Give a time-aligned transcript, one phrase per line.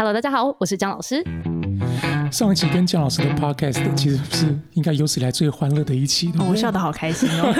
[0.00, 1.22] Hello，大家好，我是姜老师。
[2.32, 7.52] 上一期跟姜老师的 podcast 其实是应该有史以来最欢乐的一期，我笑得好开心哦。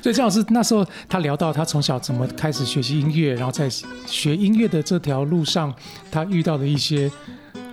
[0.00, 3.68] 所以姜老师那时候他聊到他从小怎么开始学习音乐，然后在
[4.06, 5.74] 学音乐的这条路上，
[6.12, 7.10] 他遇到的一些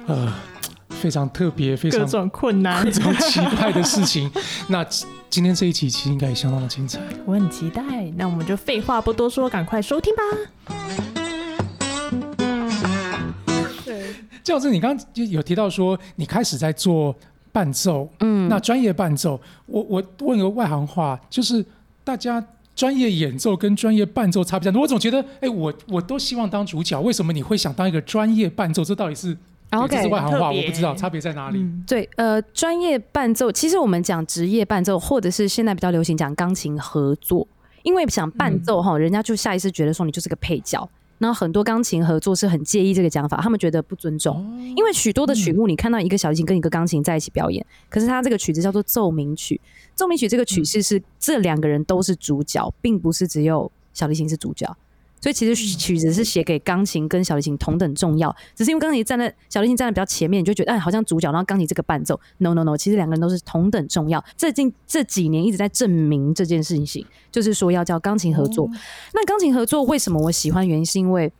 [0.07, 0.33] 呃
[0.89, 4.31] 非常特别、非常各种困难各，种奇怪的事情。
[4.67, 4.83] 那
[5.29, 6.99] 今天这一期其实应该也相当的精彩。
[7.23, 7.83] 我很期待。
[8.15, 10.23] 那我们就废话不多说，赶快收听吧。
[14.47, 17.15] 对，姜老师，你刚刚就有提到说你开始在做
[17.51, 21.65] 伴奏，嗯，那专业伴奏，我我问个外行话，就是
[22.03, 22.45] 大家。
[22.77, 24.79] 专业演奏跟专业伴奏差别在哪？
[24.79, 28.83] 我总觉得，哎，我我都希望当主角，为什么你会想当一个专业伴奏？
[28.83, 29.35] 这到底是
[29.71, 31.57] OK，这是外行话，我不知道差别在哪里。
[31.57, 37.47] 嗯，对，呃，专业伴奏，其实我们讲职业伴奏，或者是现在比较流行讲钢琴合作，
[37.81, 40.87] 因为想伴奏哈，人家就下意识觉得说你就是个配角。
[41.19, 44.45] 然后很多钢琴合作是很介意这个讲法，他们觉得不尊重，
[44.75, 49.59] 因为许多的曲目你看到一个小提琴跟一个钢琴在一起表演，可是它这个曲子叫做奏鸣曲，
[49.95, 54.77] 奏鸣曲这个曲式是这两个人都是主角，并不是只有小提琴是主角。
[55.19, 64.23] 所以其实曲子是写给钢琴跟小提琴同等重要，只是因为钢琴站在小提琴站在比较前面，你就觉得哎好像主角，然后钢琴这个伴奏，no no no，其实两个人都是同等重要。
[64.35, 68.69] 最近这几年一直在证明这件事情，就是说要叫钢琴合作。
[69.13, 70.67] 那钢琴合作为什么我喜欢？
[70.67, 71.31] 原因是因为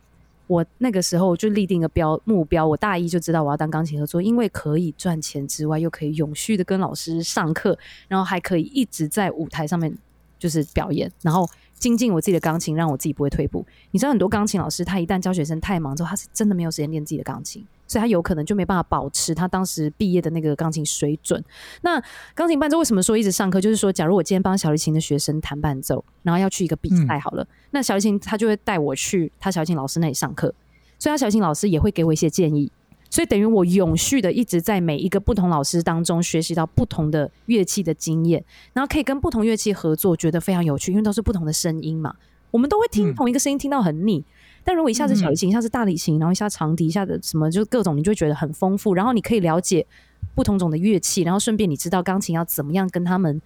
[0.46, 9.94] 我那个时候就立定一个标目标，我大一就知道我要当钢琴合作，因为可以赚钱之外，又可以永续的跟老师上课，然后还可以一直在舞台上面
[10.38, 11.46] 就是表演，然后
[11.78, 13.64] 精进我自己的钢琴，让我自己不会退步。
[13.92, 21.42] 你知道很多钢琴老师，他一旦教学生太忙之后，他是真的没有时间练自己的钢琴，所以他有可能就没办法保持他当时毕业的那个钢琴水准。
[21.82, 22.02] 那
[22.34, 23.60] 钢琴伴奏为什么说一直上课？
[23.60, 30.52] 就是说，假如我今天帮小提琴的学生弹伴奏，然后要去一个比赛好了，那小提琴他就会带我去他小提琴老师那里上课，
[30.98, 32.70] 所以他小提琴老师也会给我一些建议。
[33.10, 42.14] 所以等于我永续的一直在每一个不同老师当中学习到不同的乐器的经验，然后可以跟不同乐器合作，觉得非常有趣，因为都是不同的声音嘛。
[42.50, 44.24] 我们都会听嗯同一个声音听到很腻，
[44.64, 48.94] 但如果一下子小提琴，一下子大提琴，然后一下长笛，一下子什么就各种，你就会觉得很丰富。
[48.94, 49.86] 然后你可以了解
[50.34, 53.40] 不同种的乐器，然后顺便你知道钢琴要怎么样跟他们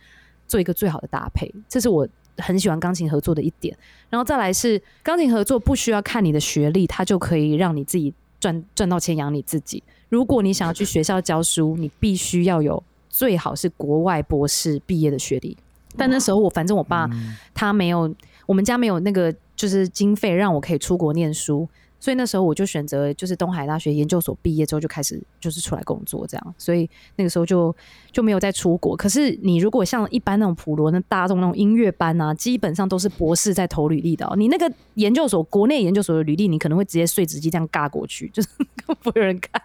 [0.47, 2.07] 做一个最好的搭配，这是我
[2.39, 3.77] 很喜欢钢琴合作的一点。
[4.09, 9.81] 然后再来是钢琴合作不需要看你的学历，它就可以让你自己赚赚到钱养你自己。
[10.09, 15.57] 如果你想要去学校教书，你必须要有最好是国外博士毕业的学历。
[15.97, 17.09] 但那时候我反正我爸
[17.55, 18.13] 他没有，
[18.47, 21.69] 我们家没有那个就是经费让我可以出国念书，
[22.03, 27.73] 所以那时候我就选择就是东海大学研究所毕业之后就开始就是出来工作这样，所以那个时候就
[28.11, 28.97] 就没有再出国。
[28.97, 34.35] 可是你如果像一般那种普罗那大众那种音乐班啊，基本上都是博士在投履历的、哦。
[34.37, 38.49] 你那个研究所国内研究所的履历，你可能会直接碎纸机这样尬过去，就是
[39.01, 39.63] 不会有人看。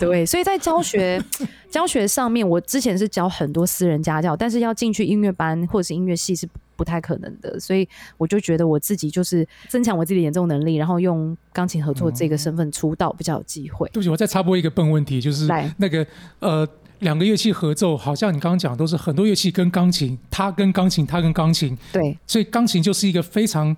[0.00, 1.22] 对，所以在教学
[1.70, 6.48] 教学上面，我之前是教很多私人家教，但是要进去音乐班或者是音乐系是
[6.80, 7.86] 不太可能的，所以
[8.16, 13.86] 我就觉得我自己就是增强我自己的演奏能力，然后用钢琴合作这个身份出道比较有机会。
[13.92, 15.46] 对不起，我再插播一个笨问题，就是
[15.76, 16.06] 那个
[16.38, 16.66] 呃，
[17.00, 23.76] 两个乐器合奏，好像你刚刚讲都是很多乐器跟钢琴，它跟钢琴，它跟钢琴，对，所以钢琴就是一个非常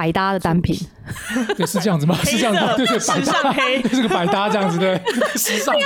[0.00, 0.78] 百搭的单品。
[1.58, 2.14] 对，是这样子吗？
[2.24, 2.74] 是这样子吗？
[2.74, 4.98] 对对，百时尚搭，黑 是个百搭这样子，对，
[5.36, 5.80] 时尚黑，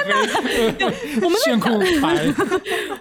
[1.21, 1.71] 我们炫酷
[2.01, 2.15] 白，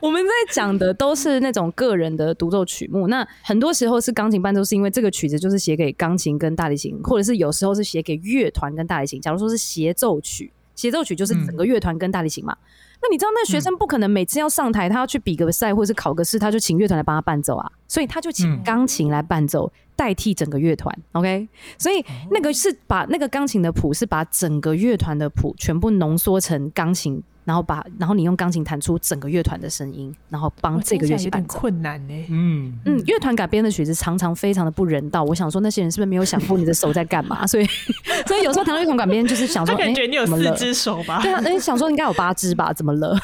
[0.02, 9.22] 我们在讲的都是那种个人的独奏曲目，那很多时候是钢琴伴奏，是因为这个曲子就是写给钢琴跟大提琴，或者是有时候是写给乐团跟大提琴。
[9.22, 12.58] 假如说是协奏曲，协奏曲就是整个乐团跟大提琴嘛。
[13.02, 20.92] 那你知道，那学生不可能每次要上台，他要去比个赛或者是考个试，他就请乐团来帮他伴奏啊，所以他就请嗯钢琴来伴奏，代替整个乐团。
[21.12, 31.60] OK，所以那个是把那个钢琴的谱是把整个乐团的谱全部浓缩成钢琴，然后把然后你用钢琴弹出整个乐团的声音，然后帮这个乐器伴奏。
[31.60, 32.26] 困难呢。
[32.30, 35.24] 嗯，嗯，乐团改编的曲子常常非常的不人道。
[35.24, 37.46] 我想说，那些人是不是没有想过你的手在干嘛？
[37.48, 37.66] 所以，
[38.26, 41.22] 所以有时候弹到乐团改编就是想说，他感哎觉你有四只手吧？
[41.22, 42.74] 对啊，那想说应该有八只吧？
[42.74, 43.16] 怎么了？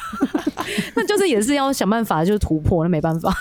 [0.94, 3.34] 那就是也是要想办法，就是突破，那没办法。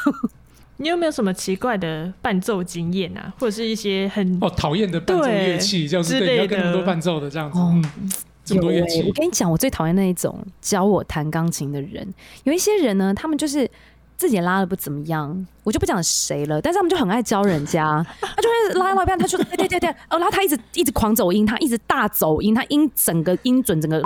[0.81, 8.11] 你有没有什么奇怪的伴奏经验啊，或者是一些很哦，讨厌的伴奏乐器，就是对，你要跟那么多伴奏的这样子，哦嗯，
[8.45, 12.07] 这么多乐器我，跟你讲，我最讨厌那一种教我弹钢琴的人。
[12.45, 13.69] 有一些人呢，他们就是
[14.15, 24.01] 自己也拉的不怎么样，我就不讲谁了，但是他们就很爱教人家，他就会拉到一半，他说对对对对，哦，然后他一直一直狂走音，他一直大走音，他音整个音准整个。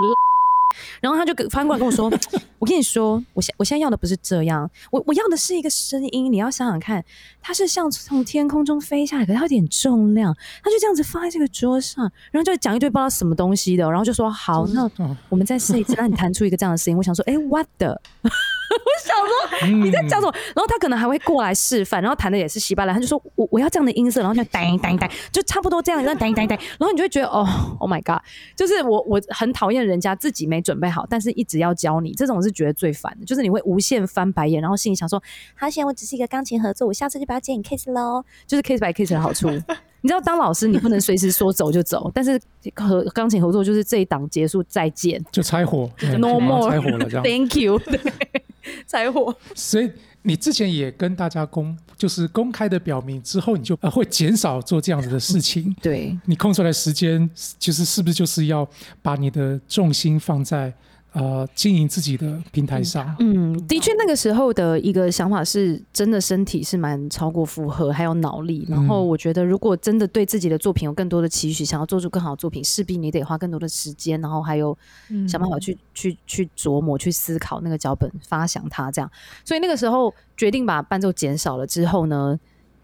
[1.00, 2.10] 然后他就跟翻过来跟我说：
[2.58, 6.32] “我跟你说，我现我现在要的不是这样，我我要的是一个声音。
[6.32, 7.04] 你要想想看，
[7.40, 14.90] 它是像从天空中飞下来，可是它有点重量，它就这样子放在这个桌上，然后就讲一堆不知道什么东西的，然后就说好，那
[15.28, 16.96] 我们再试一次，让你弹出一个这样的声音。
[16.96, 18.00] 我想说，哎，what the？
[18.84, 20.32] 我想说你在讲什么？
[20.54, 22.94] 然后他可能还会过来示范，然后弹的也是稀巴烂。
[22.94, 27.46] 他就说我我要这样的音色，然后就噔噔噔，就差不多这样，然后噔噔噔，然后你就会觉得哦
[27.78, 28.22] ，Oh my god，
[28.56, 33.24] 就是我我很讨厌人家自己没准备好，但是一直要教你，这种是觉得最烦的。
[33.24, 35.22] 就是你会无限翻白眼，然后心里想说，
[35.54, 38.24] 好险，我只是一个钢琴合作，我下次就不要接你 case 喽。
[38.46, 39.48] 就是 case by case 的好处。
[40.04, 42.38] 你知道当老师，你不能随时说走就走，但是
[42.74, 47.24] 和钢琴合作就是这一档结束再见，就拆伙，no more，拆伙了这样。
[47.24, 47.80] Thank you，
[48.86, 49.34] 拆伙。
[49.54, 49.90] 所以
[50.20, 55.74] 你之前也跟大家公，就是公开的表明之后，你就呃会减少做这样子的事情。
[55.80, 58.68] 对，你空出来时间，就是是不是就是要
[59.00, 60.70] 把你的重心放在？
[61.14, 68.66] 呃，经营自己的平台上，嗯，的确，那个时候的一个想法是，真的身体是蛮超过负荷，还有脑力。
[68.68, 74.76] 然后我觉得，如果真的对自己的作品有更多的期许，想要做出更好的作品，势必你得花更多的时间，然后还有
[75.28, 79.08] 想办法去去去琢磨、去思考那个脚本，发想它这样。
[79.44, 82.36] 所以那个时候决定把伴奏减少了之后呢，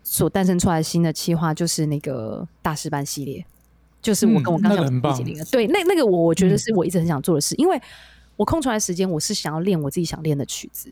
[0.05, 3.45] 所诞生出来新的企划就是那个大师班系列，
[4.01, 5.01] 就是我跟我刚讲的那
[5.37, 7.83] 个，对，那那个我我觉得是我一直很想做的事，因为。
[8.41, 10.91] 我空出来时间，我是想要练我自己想练的曲子。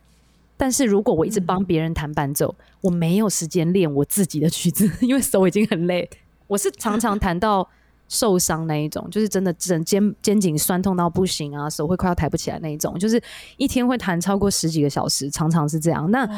[0.55, 6.06] 但是如果我一直帮别人弹伴奏，我没有时间练我自己的曲子，因为手已经很累。
[6.47, 7.67] 我是常常弹到
[8.06, 13.19] 受伤那一种，就是真的整肩肩颈酸痛到不行啊，手会快要抬不起来那一种，就是
[13.56, 16.11] 一天会弹超过十几个小时，常常是这样。
[16.11, 16.29] 那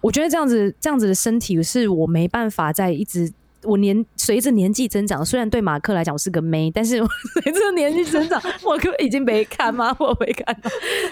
[0.00, 3.32] 我觉得这样子这样子的身体是我没办法在一直。
[3.64, 6.98] 我年随着年纪增长，虽然对马克来讲我是个妹，但是
[7.42, 9.94] 随着年纪增长， 我可已经没看吗？
[10.00, 10.56] 我没看，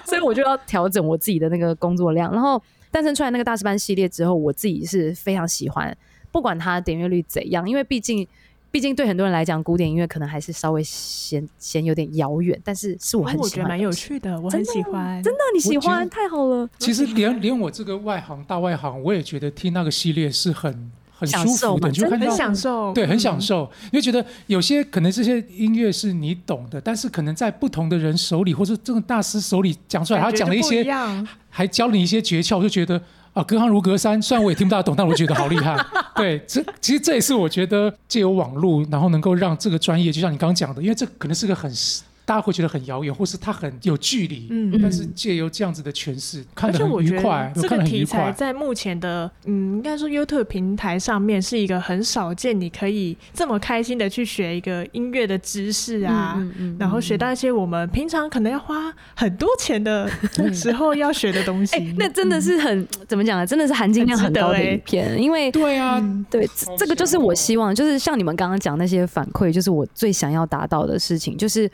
[0.04, 2.32] 所以我就要调整我自己的那个工作量。
[2.32, 2.60] 然后
[2.90, 5.96] 诞生出来那个大师班系列之后，我自己是非常喜欢，
[6.32, 8.26] 不管它点阅率怎样，因为毕竟，
[8.72, 16.68] 毕竟对很多人来讲，古典音乐可能还是稍微嫌嫌有点遥远，但是是我很喜欢，蛮有趣的，我很喜欢，真的你喜欢太好了。
[16.78, 20.90] 其实连连我这个外行大外行，我也觉得听那个系列是很。
[21.20, 23.70] 很舒服的，就看到很享受，对，很享受。
[23.92, 30.82] 因为觉得有些可能这些音乐是你懂的，但是可能在不同的人手里，或者这个大师手里讲出来，他讲了一些，
[31.50, 33.00] 还教你一些诀窍，我就觉得
[33.34, 34.20] 啊，隔行如隔山。
[34.22, 35.76] 虽然我也听不大懂，但我觉得好厉害。
[36.16, 41.70] 对，这其实这也是我觉得借由网络，然后能够让这个专业，就像你刚刚讲的，因为这可能是个很。
[42.30, 44.46] 大家会觉得很遥远，或是它很有距离。
[44.50, 47.52] 嗯，但是借由这样子的诠释，看得很愉快。
[47.56, 56.40] 这个题材在目前的嗯，应该说 YouTube 平台上面是一个很少见，你可以这么开心的去学一个音乐的知识啊，
[56.78, 60.08] 然后学到一些我们平常可能要花很多钱的
[60.54, 61.76] 时候要学的东西。
[61.98, 63.44] 那真的是很怎么讲呢？
[63.44, 65.20] 真的是含金量很高的一篇。
[65.20, 66.00] 因为对啊，
[66.30, 66.48] 对，
[66.78, 71.68] 这个就是我希望，就是像你们刚刚讲那些反馈，就是我最想要达到的事情，就是。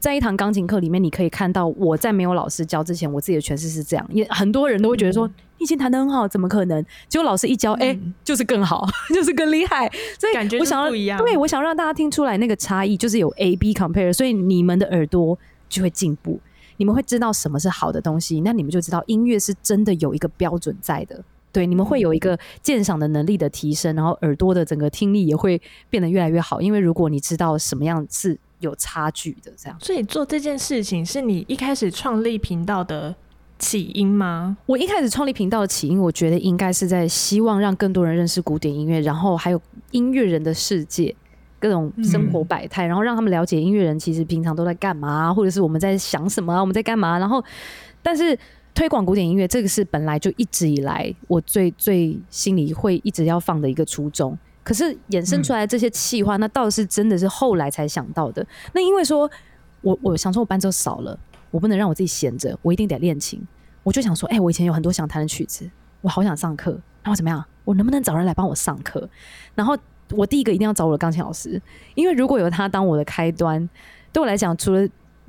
[0.00, 4.08] 在一堂钢琴课里面，你可以看到我在没有老师教之前，我自己的诠释是这样。
[4.10, 6.82] 也很多人都会觉得说，你已经弹的很好，怎么可能？
[7.06, 9.86] 结果老师一教，哎，就是更好，就是更厉害。
[10.18, 11.18] 所以感觉我想不一样。
[11.18, 15.38] 对，我想让大家听出来那个差异，就是有 A B compare，所以你们的耳朵
[15.68, 16.40] 就会进步，
[16.78, 21.22] 你们会知道什么是好的东西，那你们就知道音乐是真的有一个标准在的。
[21.52, 25.60] 对，你们会有一个鉴赏的能力的提升，然后耳朵的整个听力也会
[25.90, 26.62] 变得越来越好。
[26.62, 28.38] 因为如果你知道什么样是。
[28.60, 33.14] 有差距的这样，所以做这件事情是你一开始创立频道的
[33.58, 34.56] 起因吗？
[34.66, 41.14] 我一开始创立频道的起因，我觉得应该是在希望让更多人认识古典音乐，然后还有音乐人的世界，
[41.58, 47.18] 各种生活百态，然后让他们了解音乐人其实平常都在干嘛，或者是我们在想什么，我们在干嘛。
[47.18, 47.42] 然后，
[48.02, 48.38] 但是
[48.74, 54.38] 推广古典音乐这个是本来就一直以来我最最心里会一直要放的一个初衷。
[54.62, 58.46] 可是衍生出来这些气话，那倒是真的是后来才想到的。
[58.74, 59.28] 那因为说，
[59.80, 61.18] 我我想说，我伴奏少了，
[61.50, 63.42] 我不能让我自己闲着，我一定得练琴。
[63.82, 65.68] 我就想说，哎，我以前有很多想弹的曲子，
[66.02, 66.72] 我好想上课。
[67.02, 67.42] 然后怎么样？
[67.64, 69.08] 我能不能找人来帮我上课？
[69.54, 69.76] 然后
[70.10, 71.60] 我第一个一定要找我的钢琴老师，
[71.94, 73.66] 因为如果有他当我的开端，
[74.12, 74.84] 对我来讲，除了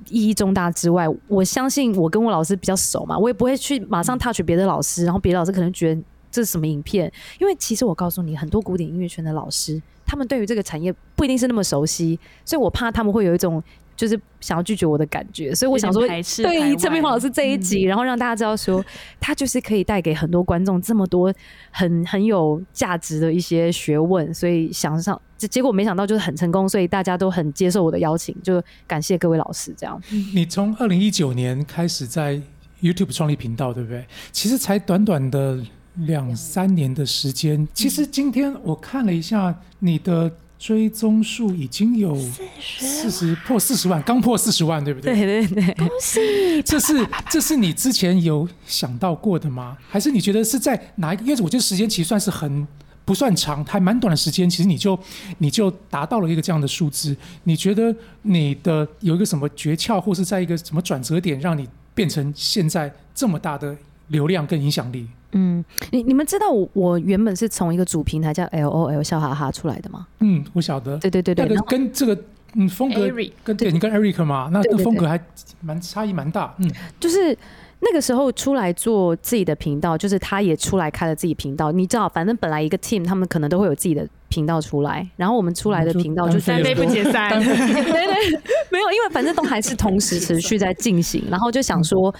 [0.07, 6.01] 意义重大之外，我相信我跟我老师比较熟嘛，我也不会去马上 touch 别的老师，然后别的老师可能觉得。
[6.31, 7.11] 这是什么影片？
[7.39, 13.61] 因为其实我告诉你，很多古典音乐圈的老师，他们对于这个产业不一定是那么熟悉，所以我怕他们会有一种。
[13.93, 18.83] 就是想要拒绝我的感觉，所以我想说，对陈明华老师这一集，然后让大家知道说，
[19.19, 21.31] 他就是可以带给很多观众这么多
[21.69, 30.01] 很很有价值的一些学问，所以想上，结果没想到就是很成功，所以大家都很接受我的邀请，就感谢各位老师这样。
[30.33, 32.41] 你从二零一九年开始在
[32.81, 34.03] YouTube 创立频道，对不对？
[34.31, 35.63] 其实才短短的
[35.95, 40.31] 两三年的时间，其实今天我看了一下你的。
[40.61, 42.15] 追踪数已经有
[42.59, 45.15] 四十破四十万，刚破四十万，对不对？
[45.15, 46.61] 对对对，恭喜！
[46.61, 49.75] 这是这是你之前有想到过的吗？
[49.89, 51.23] 还是你觉得是在哪一个？
[51.23, 52.67] 因为我觉得时间其实算是很
[53.03, 54.95] 不算长，还蛮短的时间，其实你就
[55.39, 57.17] 你就达到了一个这样的数字。
[57.45, 63.75] 你觉得你的有一个什么诀窍，或是在一个什么转折点，让你变成现在这么大的
[64.09, 65.07] 流量跟影响力？
[65.33, 70.07] 嗯，你你们知道我我原本是从一个主平台叫 L O L 笑哈哈出来的吗？
[70.19, 70.97] 嗯，我晓得。
[70.97, 72.17] 对对对对，那个跟这个
[72.55, 73.09] 嗯风格
[73.43, 75.19] 跟对你跟 Eric 嘛，那个风格还
[75.61, 76.53] 蛮差异蛮大。
[76.59, 76.69] 嗯，
[76.99, 77.37] 就是
[77.79, 81.71] 那个时候出来做自己的频道，就是他也出来开了自己频道。
[81.71, 87.29] 你知道，反正本来一个 team 他们可能都会有自己的频道出来，然后我们出来的频道就三杯不解散。
[87.41, 92.13] 对对，没有，因为反正都还是同时持续在进行，然后就想说。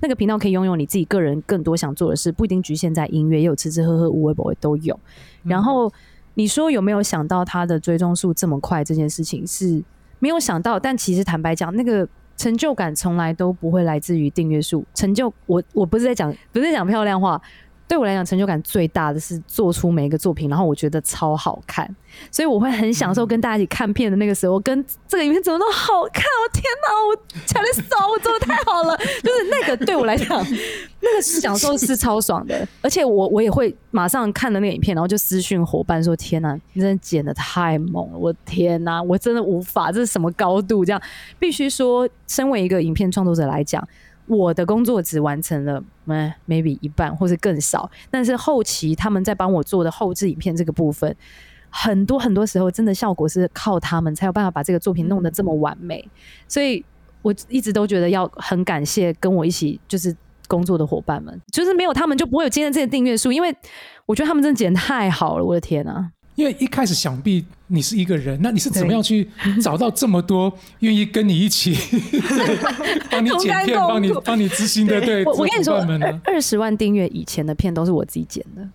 [0.00, 4.98] 那个频道可以拥有你自己个人更多想做的事，不一定局限在音乐，也有吃吃喝喝、无微不微都有。
[5.42, 5.92] 然后
[6.34, 8.84] 你说有没有想到他的追踪数这么快？
[8.84, 9.82] 这件事情是
[10.18, 14.84] 没有想到，但其实坦白讲，那个成就感从来都不会来自于订阅数。
[14.94, 17.40] 成就我我不是在讲，不是讲漂亮话。
[17.88, 21.88] 对我来讲，成就感最大的是做出每一个作品，然后我觉得超好看，
[22.30, 26.24] 所以我会很享受跟大家一起看片的那个时候，跟这个影片怎么都好看！
[26.24, 30.28] 我天哪，我强烈手，我做的太好了，就是那个对我来讲，
[31.00, 38.18] 那个享受是超爽的，而且我我也会马上看了那个影片，然后就私讯伙伴说：“天哪，你真的剪的太猛了！
[38.18, 40.84] 我天哪，我真的无法，这是什么高度？
[40.84, 41.00] 这样
[41.38, 43.86] 必须说，身为一个影片创作者来讲。”
[44.26, 51.14] 我的工作只完成了嗯 maybe 一半或是更少，但是后期他们在帮我做的后置影片这个部分，
[51.70, 56.08] 很多很多时候真的效果是靠他们才有办法把这个作品弄得这么完美，
[56.48, 56.84] 所以
[57.22, 60.14] 我一直都觉得要很感谢跟我一起就是
[60.48, 63.54] 工作的伙伴们，就是没有他们就不会有今天这些订阅数，因为
[64.06, 66.12] 我觉得他们真的剪太好了，我的天啊！
[66.36, 69.28] 因为一开始想必你是一个人，那你是怎么样去
[69.60, 71.76] 找到这么多 愿意跟你一起
[73.10, 75.00] 帮你剪片、帮你帮你执行的？
[75.00, 75.76] 对，我我跟你说，
[76.24, 78.68] 二十万订阅以前的片都是我自己剪的。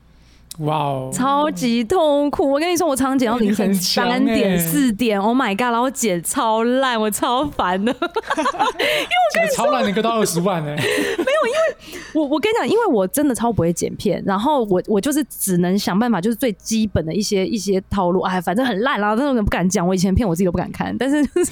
[0.61, 2.51] 哇哦，超级痛苦！
[2.51, 5.71] 我跟你说，我常常剪到凌晨三点、四点，Oh my god！
[5.73, 7.91] 然后剪超烂，我超烦的。
[7.97, 10.71] 因为我跟你超烂，你割到二十万呢？
[10.75, 18.21] 没有，因为我我跟你讲，因为我真的超不会剪片，然后我我就是只能想办法，就是最基本的一些一些套路。
[18.21, 19.87] 哎，反正很烂啦，但是不敢讲。
[19.87, 21.51] 我以前片我自己都不敢看，但是就是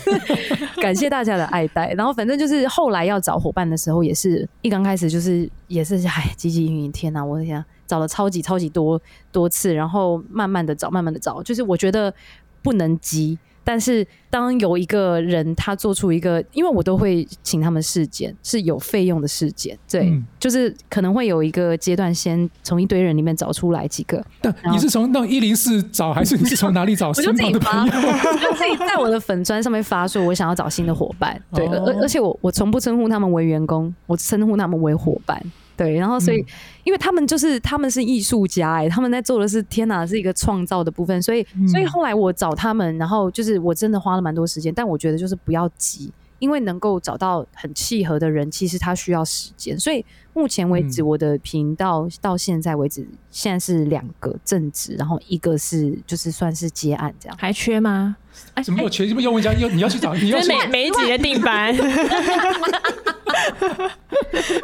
[0.82, 1.94] 感谢大家的爱戴。
[1.94, 6.92] 然后反正就是后来要找伙伴的时候，也是一刚开始就是也是哎汲汲营营。
[6.92, 7.64] 天哪，我的天！
[7.90, 12.14] 找了超级超级多多次，然后慢慢的找，慢慢的找，就是我觉得
[12.62, 13.38] 不能急。
[13.62, 24.24] 但是当有一个人他做出一个，因为我都会请他们试检，是有费用的试检，对，就是可能会有一个阶段，先从一堆人里面找出来几个。
[24.42, 27.10] 但你是从那一零四找，还是你是从哪里找？
[27.14, 31.40] 我就自己发，我就自己在我的粉砖上面发说，我想要找新的伙伴。
[31.54, 35.40] 对，而而且我我从不称呼他们为员工，我称呼他们为伙伴。
[35.80, 36.46] 对，然后所以，
[36.84, 49.80] 因为他们就是他们是艺术家哎，他们在做的是天哪，是一个创造的部分，所以所以后来我找他们，然后就是我真的花了蛮多时间，但我觉得就是不要急，因为能够找到很契合的人，其实他需要时间。
[49.80, 50.04] 所以
[50.34, 58.16] 目前为止，我的频道到现在为止，现在是两个正职，然后一个是就是算是接案这样，还缺吗？
[58.54, 59.06] 哎，怎么有缺？
[59.08, 59.54] 怎么又问家？
[59.54, 60.14] 又你要去找？
[60.16, 61.76] 你要每每一集的定班。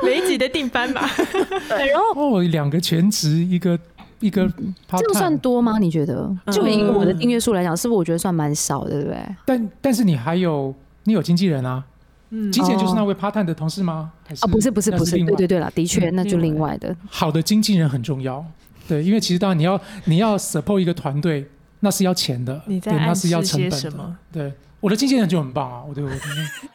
[0.03, 1.09] 每一集的定班吧，
[1.69, 3.77] 对，然后哦，两个全职，一个
[4.19, 4.51] 一个，
[4.97, 5.77] 这个算多吗？
[5.77, 6.29] 你觉得？
[6.51, 9.17] 就以我的订阅数来讲，是不是我觉得算蛮少的，对不对？
[9.45, 10.73] 但但是你还有
[11.05, 11.83] 你有经纪人啊，
[12.29, 14.11] 嗯，经纪人就是那位 part time 的同事吗？
[14.41, 16.95] 啊，不是不是不是，对对对了，的确，那就另外的。
[17.09, 18.45] 好的经纪人很重要，
[18.87, 21.47] 对，因为其实当然你要你要 support 一个团队，
[21.79, 24.15] 那是要钱的，你在那是要成本的。
[24.31, 26.09] 对，我的经纪人就很棒啊，我对我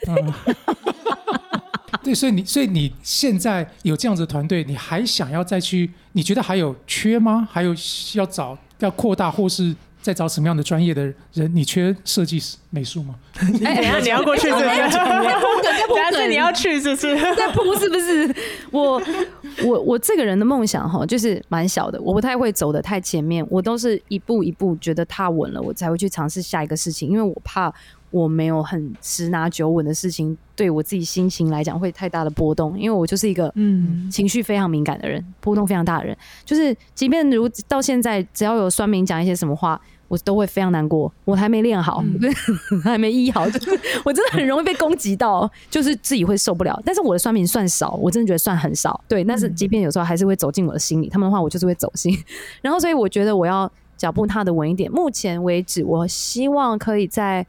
[0.08, 0.32] 嗯。
[2.02, 5.90] 对，所以你，所以你现在有这样子的团队，你还想要再去？
[6.12, 7.46] 你觉得还有缺吗？
[7.52, 7.74] 还有
[8.14, 11.50] 要找要扩大，或是再找什么样的专业的人？
[11.54, 13.14] 你缺设计师、美术吗？
[13.64, 14.64] 哎，你要过去是不是？
[14.66, 15.08] 在铺
[15.62, 17.16] 梗，在铺梗，你要去是不是？
[17.36, 18.34] 在铺是不是？
[18.70, 19.02] 我
[19.64, 27.72] 我我这个人的梦想哈，就是蛮小的，我不太会走的太前面，我都是一步一步觉得踏稳了，我才会去尝试下一个事情，因为我怕
[28.10, 39.80] 我没有很十拿九稳的事情，对我自己心情来讲会太大的波动，因为我就是一个嗯情绪非常敏感的人，波动非常大的人，就是即便如到现在，只要有酸民讲一些什么话。
[40.10, 42.02] 我都会非常难过，我还没练好，
[42.82, 46.76] 还没医好，就 是我真的很容易被攻击到，就是自己会受不了。
[46.84, 49.00] 但是我的酸民算少，我真的觉得算很少。
[49.06, 52.12] 对，但是即便有时候还是会走进我的心里，他们的话我就是会走心。
[52.60, 54.90] 然后所以我觉得我要脚步踏的稳一点。
[54.90, 57.46] 目前为止，我希望可以在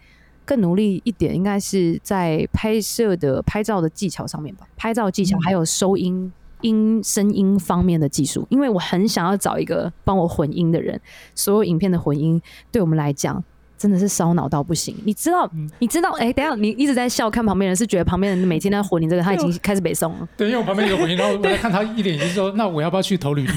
[0.52, 6.30] 更努力一点，应该是在拍摄的拍照的技巧上面吧，拍照技巧还有收音。
[6.60, 11.02] 音声音方面的技术，因为我很想要找一个帮我混音的人。
[11.34, 12.40] 所有影片的混音，
[12.72, 13.44] 对我们来讲
[13.82, 14.96] 真的是烧脑到不行。
[15.04, 20.30] 你知道，你知道，哎，等下你一直在笑，看旁边人是觉得旁边人每天在混你这个，他已经开始北宋了。
[20.38, 23.52] 对，因为我旁边有个混音，然后我在看他一脸就是说，那我要不要去投履历？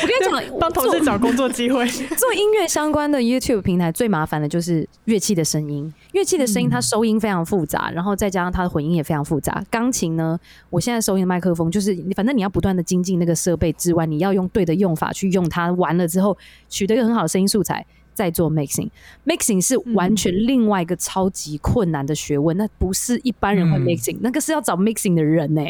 [0.00, 1.86] 我跟你讲，帮同事找工作机会。
[2.16, 5.92] 做音乐相关的 YouTube 平台最麻烦的就是乐器的声音。
[6.12, 9.64] 乐器的声音它收音非常复杂，然后再加上它的混音也非常复杂。
[9.70, 10.38] 钢琴呢，
[10.70, 15.70] 我现在收音的麦克风就是，反正你要不断的精进那个设备之外，你要用对的用法去用它。
[15.72, 16.36] 完了之后，
[16.68, 17.84] 取得一个很好的声音素材，
[18.18, 18.90] 再做 mixing。
[19.24, 25.62] mixing 是完全另外一个超级困难的学问，那不是一般人会 mixing，那个是要找 mixing 的人呢。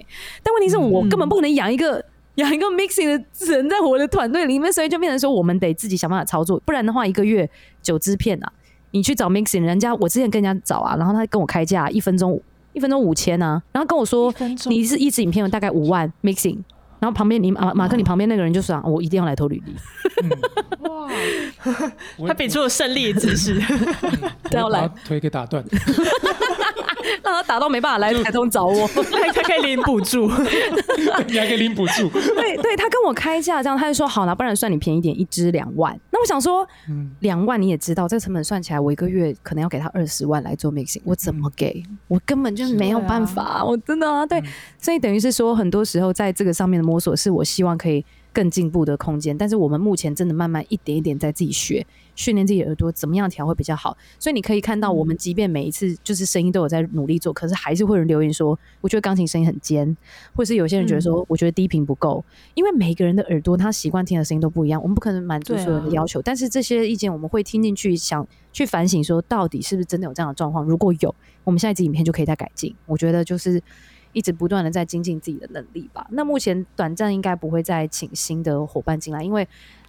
[0.42, 2.02] 但问题是我根本不可能养一个。
[2.38, 7.50] 养一个 mixing 的人在我的团队里面，所以就变成说，我们得自己想办法操作，不然的话，一个月
[7.82, 8.52] 九支片啊，
[8.92, 12.40] 你去找 mixing 人家，我之前跟人家找啊，然后他跟我开价一分钟
[12.74, 14.32] 一分钟五千啊，然后跟我说
[14.66, 16.58] 你是一支影片大概五万 mixing，
[17.00, 19.74] 然后旁边你马马克你旁边那个人就说我一定要来投履历，
[20.88, 21.08] 哇，
[22.28, 23.60] 他比出了胜利的姿势，
[24.50, 24.88] 都要来。
[25.04, 25.64] 腿给打断。
[27.22, 28.88] 让他打到没办法来台中找我，
[29.34, 30.28] 他可以领补助，
[31.28, 32.08] 你还可以领补助。
[32.08, 35.98] 对对，他跟我开价这样，他就说好了，不然算你便宜点，一支两万。
[36.10, 36.66] 那我想说，
[37.20, 41.82] 两万你也知道，这个成本算起来，我一个月可能要给他二十万来做 mixing，我怎么给？
[42.08, 44.42] 我根本就没有办法，我真的啊，对，
[44.80, 48.04] 所以等于是说，很多时候在这个上面的摸索，是我希望可以。
[48.32, 53.96] 更进步的空间，但是我们目前真的慢慢一点一点在自己学训练自己耳朵，怎么样调会比较好。
[54.18, 59.96] 所以你可以看到，我们即便每一次就是声音都有在努力做，可是还是会有人留言说，我觉得钢琴声音很尖，
[60.36, 62.24] 或是有些人觉得说，我觉得低频不够。
[62.54, 66.22] 因为每个人的耳朵他习惯听的声音都不一样，我们不可能满足所有人的要求。
[66.22, 70.64] 但是这些意见我们会听进去，想去反省，说到底是不是真的有这样的状况？
[70.64, 72.74] 如果有，我们下一集影片就可以再改进。
[72.86, 73.60] 我觉得就是。
[74.12, 76.06] 一直不断的在精进自己的能力吧。
[76.10, 79.46] 那目前短暂应该不会再请新的伙伴进来，因为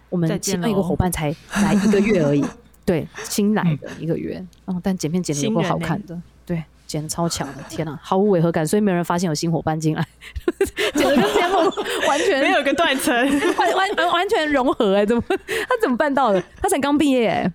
[0.08, 2.44] 我们请了一个伙伴才来一个月而已。
[2.82, 10.04] 对，新来的一个月，哦，但剪片剪的有够好看的，对，剪的超强的，天哪，毫无违和感，所以没有人发现有新伙伴进来，
[10.96, 11.58] 剪的跟节目
[12.08, 13.14] 完全没有个断层，
[13.56, 16.42] 完完完全融合哎，怎么他怎么办到的？
[16.60, 17.52] 他才刚毕业哎。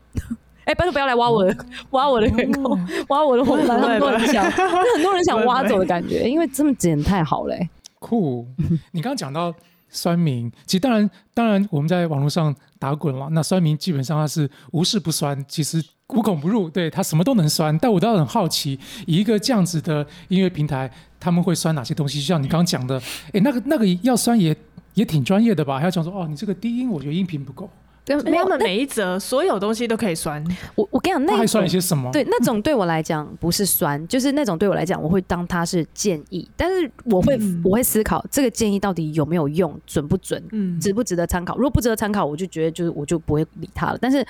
[0.65, 1.56] 哎，拜托不要来挖我的，
[1.91, 2.78] 挖我的员工，
[3.10, 7.69] 挖我的伙伴， 很多人想，很多人想挖走的感觉，因为这么剪太好嘞。
[7.99, 8.45] 酷，
[8.91, 9.54] 你刚刚讲到
[9.89, 17.75] 酸民，其实当然，当然我们在网络上打滚了，那酸民基本上他是无事不酸，其实无孔不入，对他什么都能酸。
[17.80, 22.19] 但我倒很好奇，以一个这样子的音乐平台，他们会酸哪些东西？
[22.19, 23.01] 就像你刚刚讲的，
[23.34, 24.56] 哎，那个那个要酸也
[24.93, 25.78] 也挺专业的吧？
[25.78, 27.69] 还要讲说，哦，你这个低音，我觉得音频不够。
[28.06, 30.41] 对，没有每一则所有东西都可以酸。
[30.76, 32.12] 我我跟你讲，那还酸一些什么？
[32.12, 41.56] 对，那种对我来讲不是酸，就是那种对我来讲，我会当它是建议，但是我会我会思考这个建议到底有没有用，准不准，嗯，值不值得参考。
[41.58, 43.98] 如果不值得参考，我就觉得就是我就不会理他了。
[44.00, 44.26] 但是。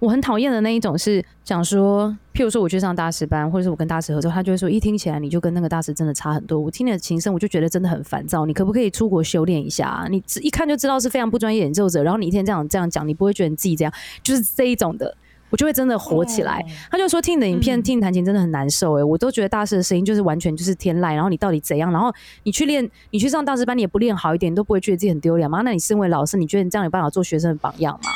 [0.00, 6.58] 我很讨厌的那一种是想说，譬如说我去上大师班，或者是我跟大师合作，他就会说一听起来你就跟那个大师真的差很多。
[6.60, 8.46] 我听你的琴声，我就觉得真的很烦躁。
[8.46, 10.06] 你可不可以出国修炼一下？
[10.08, 15.16] 你一看就知道是非常不专业演奏者，然后你一天这样这样讲，你不会觉得你自己这样，就是这一种的，
[15.50, 16.64] 我就会真的火起来。
[16.92, 21.90] 他就说听你的影片，听你弹琴真的很难受诶，我都觉得大师的声音就是完全就是天籁，然后你到底怎样？
[21.90, 25.62] 然后你去练，你去上大师班，你也不练好一点，你都不会觉得自己很丢脸吗？
[25.64, 28.10] 那你身为老师，你觉得你这样有办法做学生的榜样吗？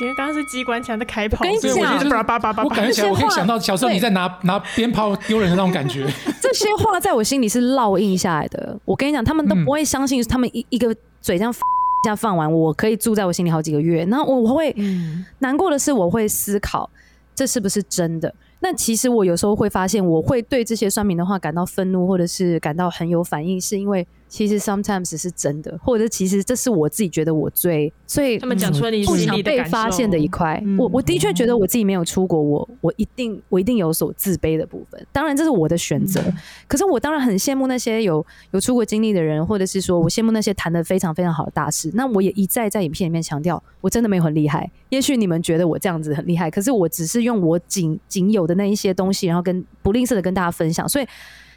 [0.00, 1.76] 其实刚刚是机关枪在开炮，我跟你讲，
[2.64, 6.06] 我感觉起来，我可以想到小时候你在拿拿鞭炮丢人的那种感觉。
[6.40, 8.80] 这些话在我心里是烙印下来的。
[8.86, 11.52] 我跟你讲，他们都不会相信，他们一一个嘴这样
[12.02, 14.06] 这样放完，我可以住在我心里好几个月。
[14.06, 14.74] 那我我会
[15.40, 16.88] 难过的是，我会思考
[17.34, 18.34] 这是不是真的。
[18.60, 30.62] 那其实我有时候会发现，我会对这些酸民的话感到愤怒，或者是感到很有反应，是因为其实 sometimes 是真的，或者其实这是我自己觉得我最最他们讲出你不想被发现的一块。
[30.78, 35.04] 我我的确觉得我自己没有出国，我我一定我一定有所自卑的部分。
[35.10, 36.22] 当然这是我的选择，
[36.68, 41.90] 可是我当然很羡慕那些有有出国经历的人，或者是说我羡慕那些谈的非常非常好的大师。
[41.94, 44.70] 那我也一再在影片里面强调，我真的没有很厉害。
[44.90, 51.06] 也许你们觉得我这样子很厉害，可是我只是用我仅仅有的那一些东西，然后跟不吝啬的跟大家分享，所以。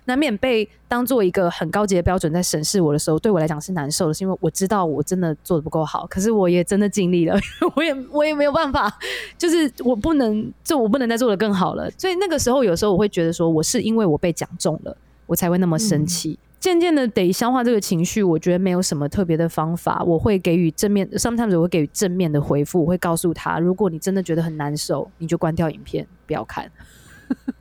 [0.05, 7.37] 难免被当做一个很高级的标准在审视我的时候，对我来讲是难受的，是因为我知道我真的做的不够好，可是我也真的尽力了，
[7.75, 8.91] 我也我也没有办法，
[9.37, 11.89] 就是我不能，就我不能再做的更好了。
[11.97, 16.37] 所以那个时候，有时候我会觉得说，我是因为我被讲中了，我才会那么生气。
[16.59, 26.71] 渐渐的得消化这个情绪，我觉得没有什么特别的方法，我会给予正面，sometimes 我会给予正面的回复，我会告诉他，如果你真的觉得很难受，你就关掉影片，不要看。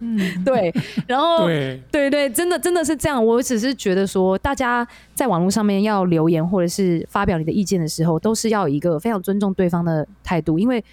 [0.01, 0.73] 嗯，对，
[1.07, 3.25] 然后对对对，真的真的是这样。
[3.25, 10.85] 我只是觉得说，大家在网络上面要留言或者是发表你的意见的时候，都是要一个非常尊重对方的态度，因为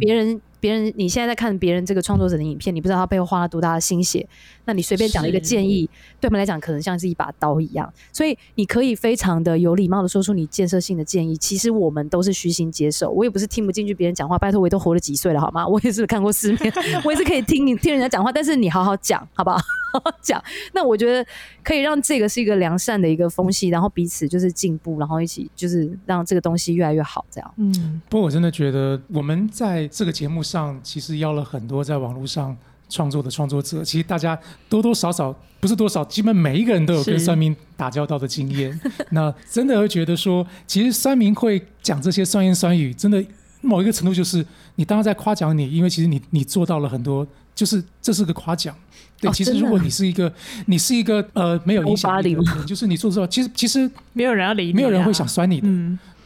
[0.00, 0.40] 别人。
[0.58, 4.26] 别人，你现在在看别人这个创作者的影片，你不知道他背后花了多大的心血。
[4.64, 5.88] 那你随便讲一个建议，
[6.20, 7.92] 对我们来讲可能像是一把刀一样。
[8.12, 11.36] 所以你可以非常的有礼貌的说出你建设性的建议。
[11.36, 13.10] 其实我们都是虚心接受。
[13.10, 15.66] 我也不是听不进去别人讲话，拜托，我也都活了几岁了，好吗？
[15.68, 16.72] 我也是看过世面，
[17.04, 18.32] 我也是可以听你听人家讲话。
[18.32, 19.58] 但是你好好讲，好不好？
[19.92, 20.42] 好好讲。
[20.72, 21.26] 那我觉得
[21.62, 27.24] 可以让这个是一个良善的一个风气，然后彼此就是进步，然后一起就是让这个东西越来越好。
[27.30, 27.54] 这样。
[27.56, 28.00] 嗯。
[28.08, 30.36] 不过我真的觉得我们在这个节目。
[30.46, 32.56] 上其实邀了很多在网络上
[32.88, 38.78] 创作的创作者，其实大家多多少少不是多少，基本每一个人都有跟三明打交道的经验。
[39.10, 43.24] 那真的会觉得说，其实酸民会讲这些酸言酸语，真的
[43.60, 44.44] 某一个程度就是
[44.76, 48.74] 你当然在夸奖你，因为其实你你做到了很多，就是这是个夸奖。
[49.18, 50.32] 对，其实如果你是一个
[50.66, 55.66] 你是一个呃没有影响力的人，就是你做之后，其实其实没有人要理你，没有人会想酸你的。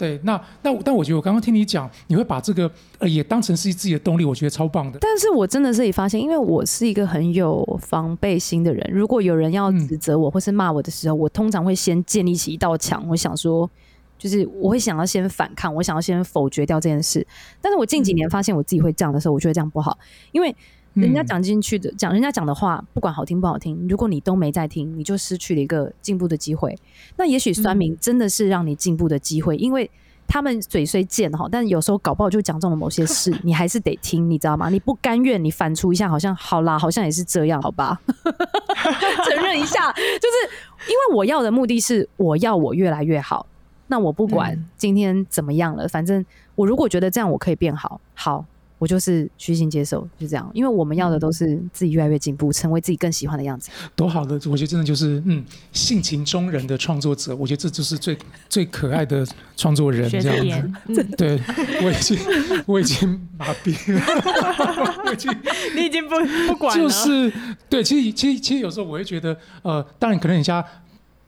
[0.00, 4.98] 对，那那但我觉得我刚刚听你讲，你会把这个呃也当成是自己的动力，我觉得超棒的。
[4.98, 13.06] 但是我真的是也发现，因为我是一个很有防备心的人，如果有人要指责我或是骂我的时候，我通常会先建立起一道墙。
[13.10, 13.70] 我想说，
[14.16, 17.26] 就是我会想要先反抗，我想要先否决掉这件事。
[17.60, 19.98] 但是我近几年发现我自己会这样的时候，我觉得这样不好，
[20.32, 20.56] 因为。
[20.94, 26.76] 人家讲进去的，讲人家讲的话，不管好听不好听，如果你都没在听，你就失去了一个进步的机会。
[27.16, 29.88] 那也许酸民真的是让你进步的机会，因为
[30.26, 34.68] 他们嘴虽贱哈，但有时候搞不好就讲中了某些事， 你还是得听，你知道吗？
[34.68, 38.00] 你不甘愿，你反刍一下，好像好啦，好像也是这样，好吧？
[39.28, 43.46] 承认一下，就是因为我要的目的是我要我越来越好。
[43.86, 46.24] 那我不管今天怎么样了，反正
[46.54, 48.44] 我如果觉得这样我可以变好，好。
[48.80, 53.68] 我就是虚心接受，就这样，因为我们要的都是自己越来越进步，成为自己更喜欢的样子。
[53.94, 58.16] 多好的，我觉得真的就是嗯，性情中人的创作者，我觉得这就是最
[58.48, 61.04] 最可爱的创作人这样子。
[61.18, 61.38] 对，
[61.84, 62.18] 我已经
[62.64, 64.00] 我已经麻痹了，
[65.04, 65.30] 我已经
[65.76, 66.14] 你已经不
[66.48, 66.82] 不管了。
[66.82, 67.30] 就是
[67.68, 70.64] 对，其实其实其实有时候我会觉得，呃，当然可能人家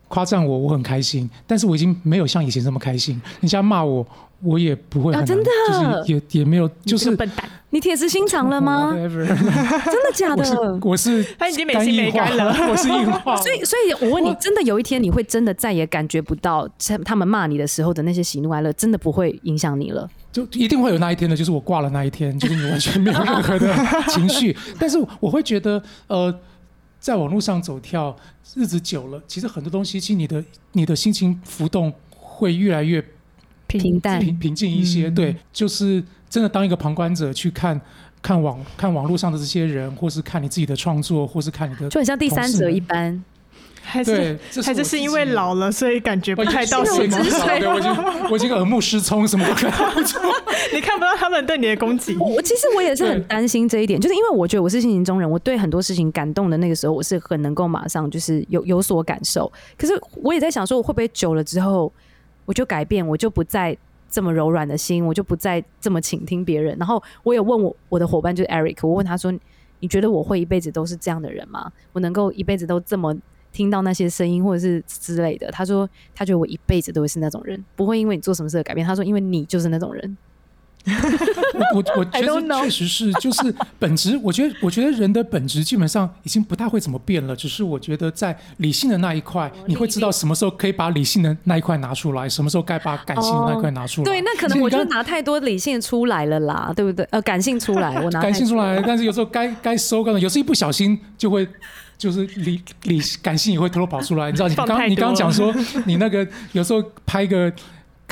[0.08, 3.20] 夸赞我，我很开心，但是我已经没有像以前这么开心。
[3.42, 4.06] 人家骂我。
[4.42, 8.90] 我也不会啊，真的，就是也也没有，就是笨蛋，你铁石心肠了吗？
[8.92, 10.78] 真的假的？
[10.82, 13.36] 我是他已经没心没肝了，我是硬化。
[13.40, 16.68] 所以，所以我问你，真的有一天你会真的再也感觉不到
[17.04, 20.10] 他们骂你的时候的那些喜怒哀乐，真的不会影响你了？
[20.32, 23.72] 就一定会有那一天的，就是我挂了那一天，就是你完全没有任何的
[24.08, 24.56] 情绪。
[24.78, 26.34] 但是我会觉得，呃，
[26.98, 28.16] 在网络上走跳
[28.56, 33.04] 日子久了，其实很多东西，其实你的你的心情浮动会越来越。
[33.80, 37.80] 平淡、平平静一些，对，就是真的当一个旁观者去看，
[38.20, 43.22] 看网看网络上的这些人，或是看你自己的创作，或是看你的，就很像第三者一般。
[43.84, 47.18] 还是还是是因为老了，所以感觉不太到什么。
[47.18, 47.92] 对，我已经
[48.30, 50.20] 我已经耳目失聪，什么都看不出。
[50.72, 52.14] 你看不到他们对你的攻击。
[52.16, 59.52] 我其实我也是很担心这一点，就是因为我觉得我是性情中人，我对很多事情感动的那个时候，我是很能够马上就是有有所感受。
[59.76, 61.92] 可是我也在想，说我会不会久了之后。
[62.52, 63.74] 我就改变，我就不再
[64.10, 66.76] 这么柔软的心，我就不再这么倾听别人。
[66.78, 69.32] 然后我也问我我的伙伴就是 Eric，我问他说
[69.80, 71.72] ：“你觉得我会一辈子都是这样的人吗？
[71.94, 73.16] 我能够一辈子都这么
[73.52, 80.18] 听到那些声音或者是之类的？”他说：“他觉得我一辈子都会是那种人，不会因为你做什么事改变。”他说：“因为你就是那种人。”
[80.84, 94.04] 我我我 觉得确实是，就是本质，我觉得我觉得人的本质基本上已经不太会怎么变了，只是我觉得在理性的那一块，你会知道什么时候可以把理性的那一块拿出来，什么时候该把感性的那一块拿出来。
[94.04, 97.06] 对，那可能我就拿太多理性出来了啦，对不对？
[97.10, 101.46] 呃，感性出来，我拿 感性出来，但是有时候该该收干的，有时候一不小心就会。
[101.98, 104.48] 就是理理感性也会偷偷跑出来，你知道？
[104.48, 105.54] 你刚你刚刚讲说，
[105.86, 107.52] 你那个有时候拍个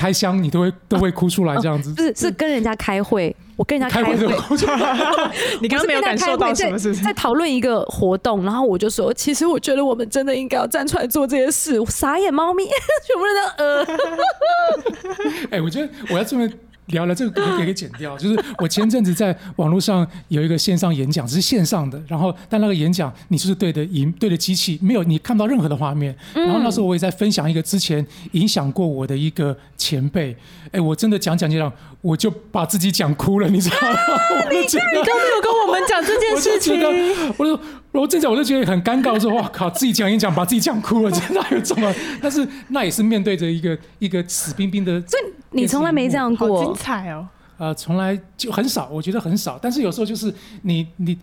[0.00, 2.00] 开箱，你都会都会哭出来这样子 不。
[2.02, 4.76] 是是跟人家开会，我跟人家开会開會哭出来，
[5.60, 7.04] 你刚刚没有感受到什么，事情？
[7.04, 11.78] 在讨论一个活动，然后我就说，其实我觉得我们真的应该要站出来做这些事。
[11.78, 12.64] 我傻眼猫咪，
[13.06, 13.86] 全部人都呃，
[15.50, 16.48] 哎、我觉得我要这么
[16.90, 18.16] 聊了，这个可以可以剪掉。
[18.18, 26.14] 就是我前阵子在网络上有一个线上演讲，只是线上的，然后但那个演讲你就是对着荧对着机器，没有你看不到任何的画面。
[26.34, 30.36] 然后那时候我也在分享一个之前影响过我的一个前辈，
[30.72, 33.98] 哎、我真的讲讲讲讲，我就把自己讲哭了，你知道吗？
[34.46, 35.00] 我就觉得。
[35.00, 36.80] 都没有跟我们讲这件事情，
[37.38, 37.58] 我就
[37.92, 41.92] 我正讲，我就觉得很尴尬，我说哇靠，自己讲演讲把自己讲哭了，真的有这么？
[42.20, 45.22] 但是那也是面对着一个一个死冰冰的，所以
[45.52, 46.74] 你从来没这样过精。
[46.74, 47.26] 彩哦！
[47.58, 49.58] 呃，从来就很少，我觉得很少。
[49.60, 50.32] 但是有时候就是
[50.62, 51.18] 你你，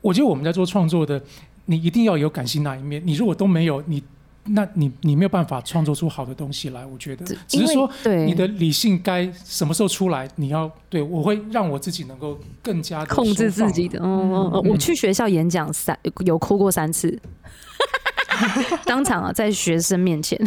[0.00, 1.20] 我觉得我们在做创作的，
[1.64, 3.02] 你一定要有感性那一面。
[3.04, 4.00] 你如果都没有，你
[4.44, 6.86] 那你你没有办法创作出好的东西来。
[6.86, 17.18] 我觉得，只是说对你的理性该什么时候出来，你要对我会让我自己能够更加控制自己的，嗯嗯嗯，我去学校演讲三有哭过三次，
[18.84, 20.38] 当场啊，在学生面前，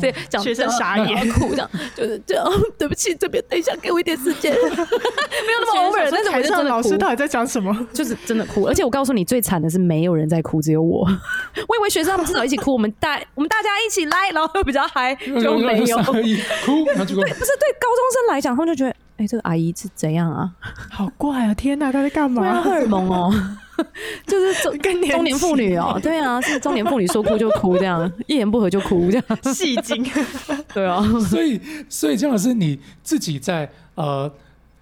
[0.00, 2.46] 对，讲学生傻眼哭这样，就是这样，
[2.78, 7.74] 对不起，这边等一下，给我一点时间， 没有那么 over，但是我台上就真的哭老师到底在讲什么？
[7.92, 11.06] 就是真的哭，而且我告诉你，最惨的是没有人在哭，只有我。
[11.68, 15.96] 我以为学生他们至少一起哭，我们大我们大家一起来，然后会比较嗨，就没有。
[15.98, 20.52] 哭，然后结果不是对高中生来讲，他们就觉得，哎、这个阿姨是怎样啊？
[20.90, 21.54] 好怪啊！
[21.54, 22.70] 天哪，她在干嘛荷？
[22.70, 23.32] 尔蒙哦，
[24.26, 24.76] 就是中
[25.08, 30.04] 中年妇女哦，对啊，是中年妇女说哭就哭这样， 一言不合就哭这样，戏精，
[30.74, 34.30] 对啊，所以，所以姜老师你自己在呃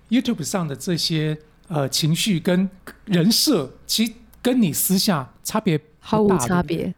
[0.09, 1.37] YouTube 上的这些
[1.69, 2.69] 呃情绪跟
[3.05, 6.63] 人设，其实跟你私下差别毫无差。
[6.63, 6.95] 别，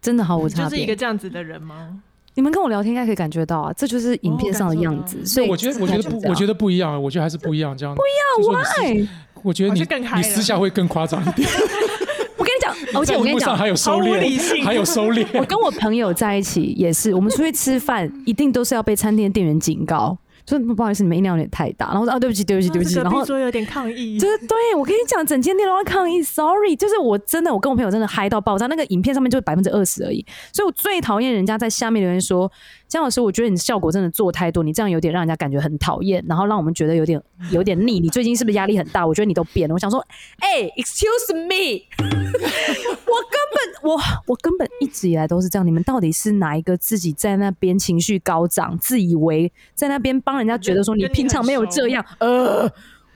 [0.00, 0.96] 真的毫无差别就是一个别。
[0.96, 2.00] 这样子的人吗？
[2.36, 5.24] 你们跟我聊天应该可以感觉到啊，这就是影片上的样子。
[5.24, 7.74] 所以我觉得，我觉得不，我觉得得不一样，我觉得还是不一样。
[7.76, 9.08] 这样不一样，why？
[9.42, 11.48] 我觉得你更你私下会更夸张一点，
[12.36, 15.26] 我跟你讲，而且我跟你讲，还有收敛，还有收敛。
[15.32, 21.86] 我跟我朋友在一起也是，我们出去吃饭一定都是要被餐厅店员警告，说不好意思，你们音量有点太大。
[21.86, 22.96] 然后我说啊，对不起，对不起，对不起。
[22.96, 32.50] 然后说有点抗议，就是对我跟你讲，整间店都在抗议，sorry，就是我真的，我跟我朋友真的嗨到爆炸，那个影片上面就百分之二十而已，所以我最讨厌人家在下面留言说，
[32.86, 39.06] 姜老师，我觉得你效果真的做太多，你这样有点让人家感觉很讨厌，然后让我们觉得有点有点腻，你最近是不是压力很大？
[39.06, 39.74] 我觉得你都变了。
[39.74, 40.04] 我想说，
[40.38, 52.70] 哎、e x c u s e me，我根本我我根本一直以来都是这样，你们到底是哪一个自己在那边情绪高涨，自以为在那边帮人家觉得说你平常没有这样， 呃。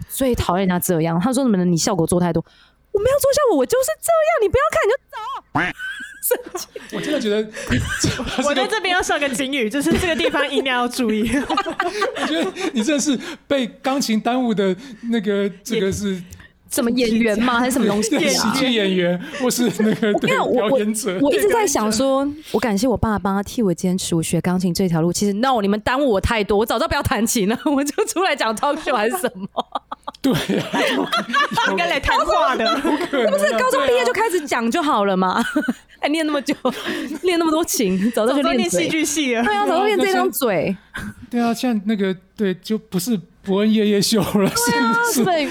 [0.08, 1.20] 最讨厌人家这样。
[1.20, 1.64] 他说什么呢？
[1.64, 2.42] 你效果做太多，
[2.90, 4.40] 我没有做效果，我就是这样。
[4.42, 5.16] 你不要看你就走
[6.96, 7.46] 我真的觉得，
[8.48, 11.30] 我在这边要上个警语，就是这个地方一定要注意。
[11.36, 14.74] 我觉得你真的是被钢琴耽误的
[15.10, 16.20] 那个，这个是
[16.70, 17.58] 什么演员吗？
[17.58, 18.18] 还是什么东西？
[18.28, 21.18] 喜剧演员或是那个表我演者。
[21.20, 25.12] 我一直在想说，我感谢我爸爸替我坚持我学钢琴这条路。
[25.12, 29.48] 其实 no，你们耽误我太多，我早知道不要弹琴了， 我就出来讲 talk show 还是什么？
[30.22, 35.42] 对啊，应该来谈话的，不是高中毕业就开始讲就好了嘛？
[35.98, 36.54] 还 念那么久，
[37.22, 38.88] 练那么多琴，早知道就练戏嘴。
[38.88, 39.54] 剧系了对。
[39.54, 40.76] 啊，早就练这张嘴。
[41.30, 43.18] 对啊，像那个对，就不是
[43.50, 44.48] 伯恩夜夜秀了，
[45.12, 45.48] 是对。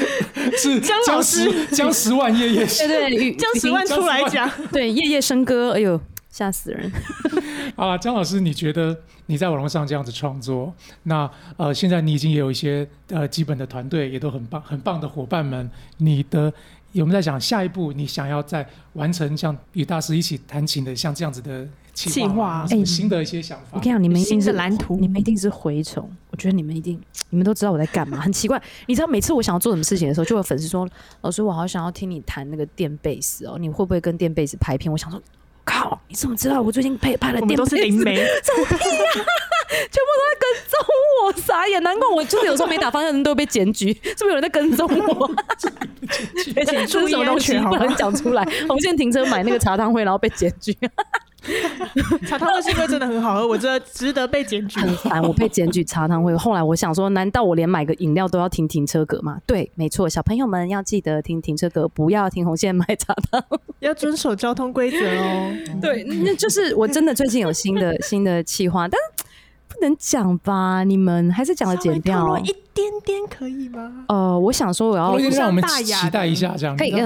[0.58, 1.52] 是姜老姜师。
[1.52, 2.88] 十姜十万夜夜秀。
[2.88, 3.10] 对。
[3.10, 6.90] 对，雨江十万 出来讲，对夜夜笙歌，哎呦，吓死人！
[7.76, 16.52] 啊，姜老师，你觉得你在网络上这样子创作，那呃，现在你已经也有一些呃基本的团队，也都很棒很棒的伙伴们，你的
[16.94, 21.68] 有没有在想下一步你想要再完成像与大师一起弹琴的像这样子的
[22.08, 23.66] 计计划啊，什么新的一些想法？
[23.72, 26.10] 我跟你讲，你们一定是蓝图你们一定是蛔虫。
[26.32, 28.62] 我觉得你们一定，你们都知道我在干嘛， 很奇怪。
[28.86, 30.88] 你知道，每次我想要做什么事情的时候，就有粉丝说
[31.22, 35.22] ：“老师，我好想要听你弹那个电贝斯哦，你会不会跟电贝斯拍片？”我想说。
[35.66, 36.00] 靠！
[36.08, 37.76] 你怎么知道我最近拍拍了我们都是？
[37.76, 38.26] 灵媒，全
[38.66, 38.76] 部
[39.70, 40.80] 都在跟踪
[41.24, 41.82] 我，傻眼！
[41.84, 45.30] 难怪我就是有时候没打方向灯都会被检举，是不是有人在跟踪我？
[46.66, 48.44] 这是注意什么东西不能讲出来。
[48.68, 50.76] 红线停车买那个茶汤会，然后被检举。
[52.28, 54.80] 茶汤会是因为真的很好喝，我觉得值得被检举。
[54.80, 56.36] 很烦，我被检举茶汤会。
[56.36, 59.38] 后来我想说，难道我连买个饮料都要停停车格吗？
[59.46, 63.44] 对，没错，小朋友们要记得停停车格，不要停红线买茶汤，
[63.80, 65.52] 要遵守交通规则哦。
[65.82, 69.29] 对，那就是我真的最近有新的新的计划，但不
[69.82, 70.84] 能讲吧？
[70.84, 72.38] 你们还是讲了剪掉。
[72.40, 74.06] 一点点可以吗？
[74.08, 77.06] 呃，我想说我要让我们期待一下，这样可以，因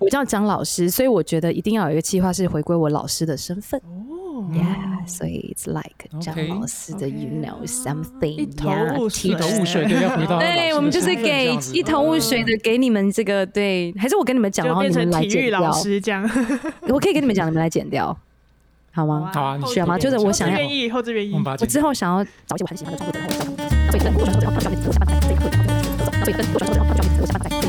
[0.00, 3.80] 我叫蒋老师，所以我觉得一定要有一个计划是回归我老师的身份。
[3.80, 15.70] 哦，Yeah，所以 it's like 蒋老师的，you know something，一头雾水，一头雾水的要回到对，我们就是给一头雾水的给你们这个对，还是我跟你们讲，然后你们来剪掉，
[16.02, 16.28] 这样，
[16.88, 18.16] 我可以跟你们讲，你们来剪掉。
[18.92, 19.30] 好吗？
[19.32, 19.98] 好啊，你需要吗？
[19.98, 23.72] 就是我想要，愿意后置愿意，我之后想要找一些我很喜欢的创作者，然后交给他们。
[23.90, 24.60] 所以，跟我转说，然后
[24.92, 25.50] 下班这一刻，
[26.24, 26.94] 所以跟我转说，然后
[27.26, 27.60] 下班这一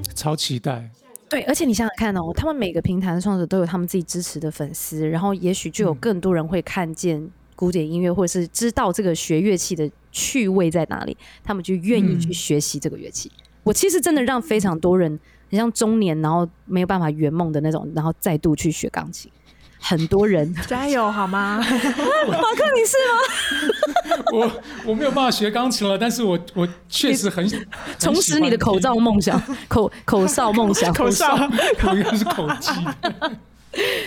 [0.00, 0.88] 刻，超期待。
[1.28, 13.32] 对，而且你想想看哦，他们每个平台的创作者都有他们自己支持的粉丝，然后也许就有更多人会看见古典音乐，或者是知道这个学乐器的趣味在哪里，他们就愿意去学习这个乐器。
[13.64, 15.18] 我其实真的让非常多人，
[15.50, 19.30] 很像中年然后没有办法圆梦的那种，然后再度去学钢琴。
[19.82, 21.58] 很多人 加油好吗？
[21.60, 24.22] 马克，你是吗？
[24.32, 24.52] 我
[24.86, 27.46] 我没有办法学钢琴了，但是我我确实很
[27.98, 31.36] 重拾你的口罩梦想，口口哨梦想，口哨，
[31.78, 32.70] 口应该是口技。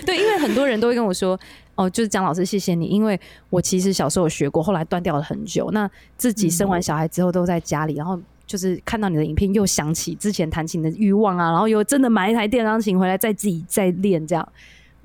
[0.06, 1.40] 对，因为很多人都会跟我说，
[1.76, 5.70] 哦，就是蒋老师，谢谢你，因为我其实小时候有学过，后来断掉了很久。
[5.72, 14.48] 那自己生完小孩之后都在家里，然后就是看到你的影片，又想起之前弹琴的欲望啊，然后又真的买一台电钢琴回来，再自己再练这样。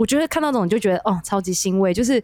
[0.01, 1.93] 我觉得看到这种就觉得哦，超级欣慰。
[1.93, 2.23] 就是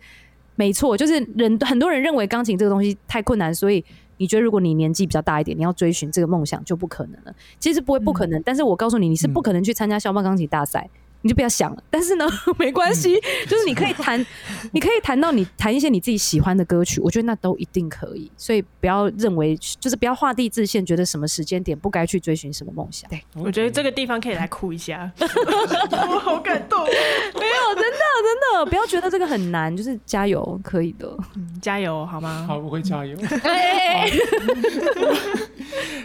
[0.54, 3.84] 没错，就是人很多人认为钢琴这个东西太困难，所以
[4.16, 7.34] 你觉得如果你年纪比较大一点，你要追寻这个梦想就不可能了。
[7.58, 10.88] 其实不会不可能，但是我告诉你，你是不可能去参加肖邦钢琴大赛。
[11.26, 12.24] 你就不要想了，但是呢，
[12.56, 14.24] 没关系，就是你可以弹，
[14.72, 18.30] 你可以弹到你弹一些你自己喜欢的歌曲，我觉得那都一定可以。
[18.36, 23.10] 所以不要认为，就是不要画地自限，觉得什么时间点不该去追寻什么梦想。
[23.10, 26.84] 对，我觉得这个地方可以来哭一下， 我好感动。
[26.84, 31.12] 没有，真的真的，不要觉得这个很难，就是加油，可以的，
[31.60, 32.44] 加油好吗？
[32.46, 33.16] 好，我会加油。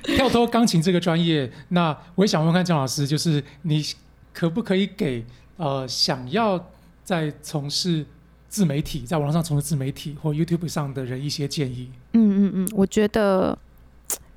[0.03, 3.85] 跳脱钢琴这个专业，那我也想问看张老师，就是你。
[4.33, 5.25] 可不可以给
[5.57, 6.69] 呃想要
[7.03, 8.05] 在从事
[8.47, 11.89] 自媒体，在网络上从事自媒体或 YouTube 上的人一些建议？
[12.13, 13.57] 嗯嗯嗯，我觉得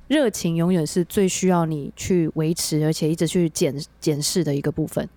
[0.07, 5.07] 热情永远是最需要你去维持，而且一直去检检视的一个部分。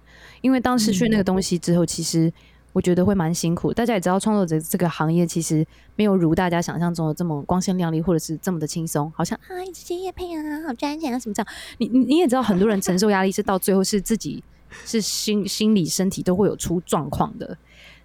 [0.40, 2.32] 因为当失去那个东西之后，其实
[2.72, 3.72] 我觉得会蛮辛苦。
[3.72, 9.12] 大家也知道，创作者这个行业其实没有如大家想象中的这么光鲜亮丽，或者是这么的轻松。
[9.16, 11.52] 好像啊，一直接叶配啊，好赚钱啊，什么这样。
[11.78, 14.42] 你你也知道，很多人承受压力是到最后是自己。
[14.84, 17.56] 是心心理、身体都会有出状况的。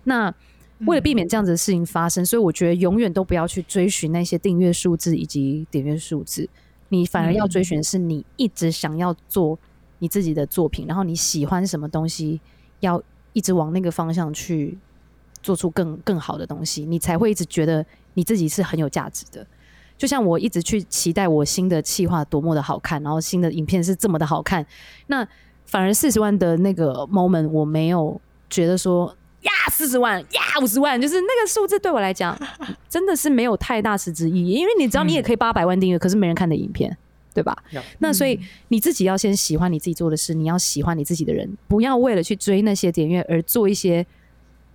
[0.05, 0.33] 那
[0.85, 6.49] 为了避免这样子的事情发生，所以我觉得永远都不要去追寻那些订阅数字以及点阅数字，
[6.89, 9.57] 你反而要追寻的是你一直想要做
[9.99, 12.41] 你自己的作品，然后你喜欢什么东西，
[12.81, 14.77] 要一直往那个方向去
[15.41, 19.45] 做出更更好的东西，你才会一直觉得你自己是很有价值的。
[19.97, 24.65] 就像我一直去期待我新的企划多么的好看，然后新的影片是这么的好看，
[25.07, 25.25] 那。
[25.65, 29.07] 反而四十万的那个 moment，我没有觉得说
[29.41, 32.37] 呀四十万呀五十万，就是那个数字对我来讲
[32.87, 34.51] 真的是没有太大实质意义。
[34.51, 36.95] 因为你知道，你也可以八百万订阅，可是没人看的影片，
[37.33, 37.57] 对吧？
[37.99, 44.05] 那所以你自己要先喜欢你自己做的事，你要喜欢你自己的人，不要为了去追那些点阅而做一些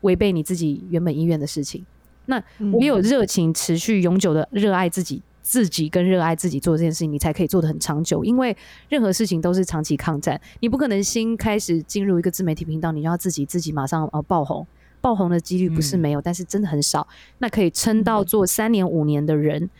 [0.00, 1.84] 违背你自己原本意愿的事情。
[2.26, 5.22] 那我有热情，持续永久的热爱自己。
[5.48, 8.22] 自己跟热爱自己做这件事情，你才可以做的很长久。
[8.22, 8.54] 因为
[8.90, 14.66] 任何事情都是长期抗战，你不可能新开始进入一个自媒体频道，你就要自己自己马上呃爆红。
[15.00, 17.08] 爆红的几率不是没有，但是真的很少。
[17.38, 19.70] 那可以撑到做三年五年的人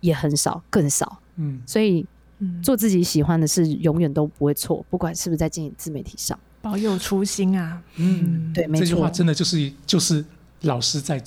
[0.00, 1.20] 也很少，更少。
[1.36, 2.04] 嗯，所以
[2.60, 7.80] 做自己喜欢的事，永远都不会错，不管是不是在经营自媒体上，保有初心啊。
[7.94, 8.84] 嗯，对，没错。
[8.84, 10.24] 这句话真的就是就是
[10.62, 11.22] 老师在。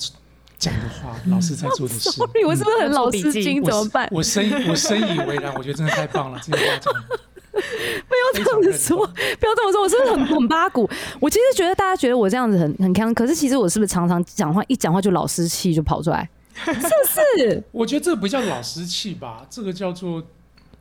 [0.60, 2.10] 讲的话，老师在做的事。
[2.12, 3.64] Sorry，我是不是很老师精？
[3.64, 4.06] 怎么办？
[4.12, 6.38] 我深我深以为然，我觉得真的太棒了。
[6.40, 6.92] 这句话讲，
[7.52, 10.88] 不要这样子说，不要这么说，我是不是很很八股？
[11.18, 16.28] 我其实觉得大家觉得我这样子很很强，可是其实我是不是常常讲话一讲话就老师气就跑出来？
[16.62, 17.64] 是不是？
[17.72, 20.22] 我觉得这不叫老师气吧，这个叫做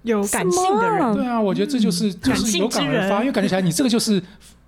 [0.01, 1.15] 有感性的人。
[1.15, 4.21] 对啊，我觉得这就是就是有感而发，因为感觉起来你这个就是。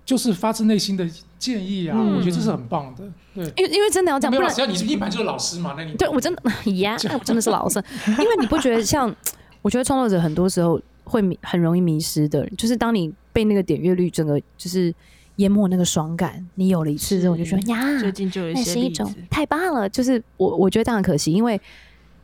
[0.04, 3.04] 就是发自内心的建议啊，我觉得这是很棒的。
[3.34, 6.42] 对，因为因为真的要这样，不然只要你是一般就是老师嘛，那你对我真的
[6.78, 7.82] 呀，我真的是老师。
[8.06, 9.14] 因为你不觉得像，
[9.62, 14.92] 我觉得创作者很多时候会迷，很容易迷失的，就是当你被那个点阅率整个就是
[15.36, 16.44] 淹没那个爽感。
[16.56, 19.88] 你有了一次之后，我就觉得呀，最近就有一些是一种，太棒了。
[19.88, 21.58] 就是我我觉得当然可惜，因为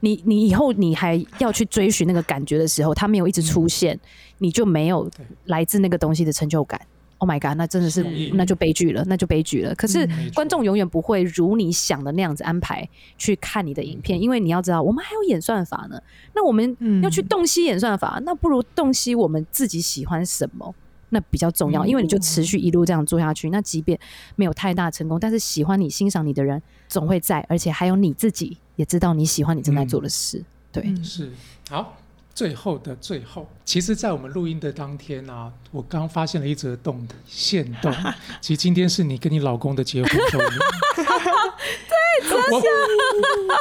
[0.00, 3.98] 你你以后你还要去追寻那个感觉的时候，它没有一直出现，
[4.38, 5.10] 你就没有
[5.46, 6.78] 来自那个东西的成就感。
[7.18, 9.74] Oh my god，那真的是是那就悲剧了，那就悲剧了。
[9.74, 16.00] 可是观众永远不会如你想的那样子安排去看你的影片，因为你要知道，我们还有演算法呢。
[16.34, 20.74] 那我们嗯要去洞悉演算法，那不如洞悉我们自己喜欢什么。
[21.10, 23.98] 那比较重要，嗯因为你就持续一路这样做下去，那即便
[24.36, 30.44] 没有太大成功，但是喜欢你、欣赏你的人总会在，而且还有你自己也知道你喜欢你正在做的事。
[30.70, 31.32] 对，嗯是
[31.70, 31.96] 好。
[32.38, 37.92] 最后的最后，其实，在我们录音的当天啊，我刚发现了一则动线动。
[38.40, 40.50] 其实今天是你跟你老公的结婚周年。
[40.94, 42.62] 对，我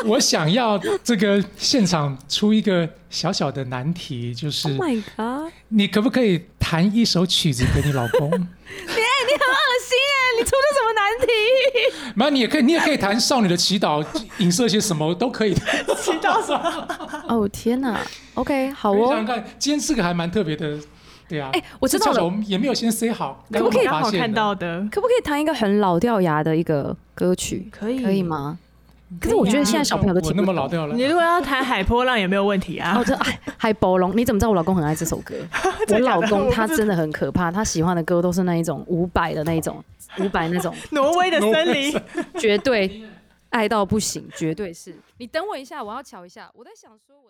[0.09, 5.51] 我想要这个现场出一个小小的难题，就是 Oh my god！
[5.69, 8.29] 你可不可以弹一首曲子给你老公？
[8.29, 10.37] 你很恶心耶！
[10.37, 10.51] 你出
[11.19, 11.27] 题？
[12.15, 14.03] 那你也可以，你也可以弹《少女的祈祷》，
[14.39, 15.61] 影射些什么都可以的。
[16.01, 16.87] 祈祷什么？
[17.27, 17.99] 哦天哪
[18.35, 18.95] ！OK，好哦。
[18.95, 20.77] 你想想看，今天这个还蛮特别的，
[21.27, 21.49] 对啊。
[21.53, 24.79] 哎我知道了我们也没有先 say 好，可不可以刚好看到的？
[24.91, 27.69] 可不可以弹一个很老掉牙的一个歌曲？
[27.71, 28.23] 可以可以？
[28.23, 28.57] 吗？
[29.21, 30.53] 可是我觉得现在小朋友都我那听不懂。
[30.55, 33.03] 么老掉了你，如果要弹海波浪也没有问题啊哦，。
[33.03, 35.35] 这哎海波浪，你怎么知道我老公很爱这首歌？
[35.93, 39.83] 我老公他真的很可怕，他喜欢的歌都是那一种伍佰的那一种，
[40.19, 41.93] 伍佰那种，挪威的森林，
[42.37, 43.03] 绝对
[43.49, 44.93] 爱到不行，绝对是。
[45.17, 46.51] 你等我一下，我要瞧一下。
[46.53, 47.27] 我在想说我，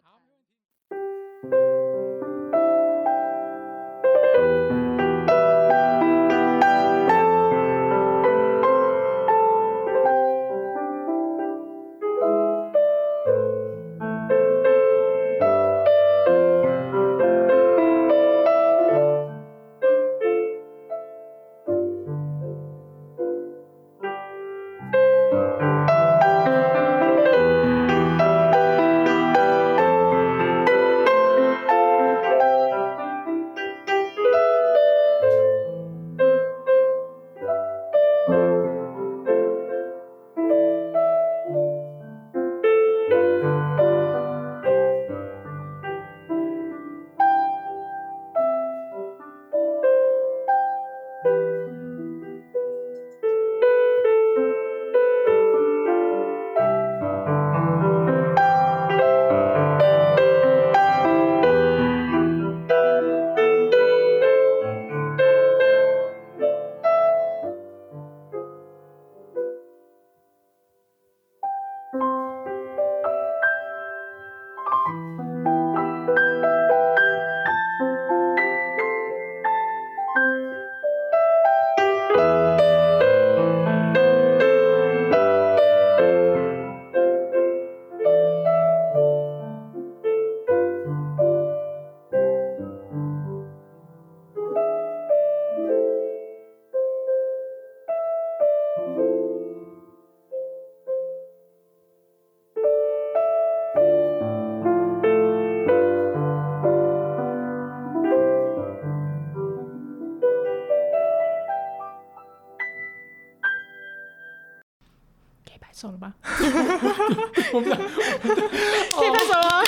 [117.53, 119.63] 我们俩可以拍手吗？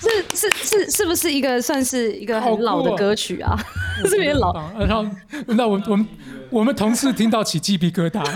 [0.00, 3.54] 是是是是不是一个算是一个很老的歌曲啊？
[4.08, 4.52] 是有点老。
[4.78, 5.04] 然后，
[5.48, 6.08] 那我我们
[6.50, 8.22] 我们同事听到起鸡皮疙瘩。
[8.22, 8.28] 不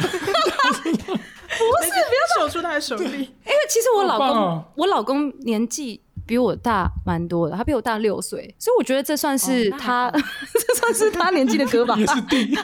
[0.85, 3.05] 是，不要 秀出他的手臂。
[3.05, 10.11] 因为其实我老公，我老公年纪比我大蛮多的，他比我大六岁，所以我觉得这算是他，
[10.55, 11.95] 这算是他年纪的歌吧。
[12.01, 12.57] 也是弟，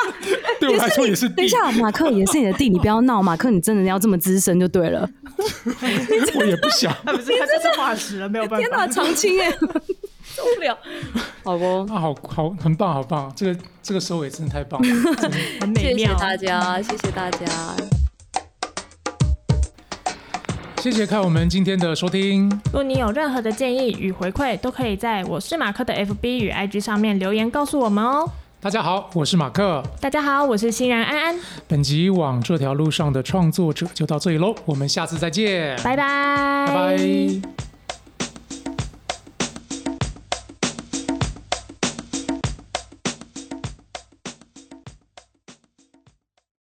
[0.60, 5.08] 对我来说也是弟等一，下，马克也是你的弟，你不要闹，马克你真的要这么资深就对了。
[6.38, 6.94] 我也不想。
[7.04, 8.86] 他不是，他就是化石了，没有办法天哪，法。
[8.88, 9.50] 长青耶，
[10.24, 10.76] 受不了。
[11.42, 13.32] 好不，那，好好，很棒，好棒！
[13.34, 14.88] 这个这个收尾真的太棒了。
[15.60, 16.14] 很美谢谢。
[16.14, 17.46] 大家，谢谢大家。
[20.86, 28.24] 谢谢看我们今天的收听，如果你有任何的建议与回馈，都可以在我是马克的 FB 与 IG 上面留言告诉我们哦。
[28.60, 29.82] 大家好，我是马克。
[30.00, 36.96] 大家好，我是欣然安安，本集往这条路上的创作者就到这里喽，我们下次再见，拜拜，拜拜